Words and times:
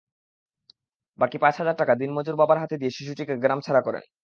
বাকি 1.19 1.37
পাঁচ 1.37 1.55
হাজার 1.59 1.75
টাকা 1.77 1.93
দিনমজুর 1.95 2.39
বাবার 2.41 2.61
হাতে 2.61 2.75
দিয়ে 2.77 2.95
শিশুটিকে 2.97 3.33
গ্রামছাড়া 3.43 3.81
করেন। 3.87 4.03